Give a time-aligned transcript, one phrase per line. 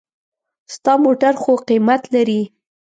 [0.73, 2.41] ستا موټر خو قېمت لري.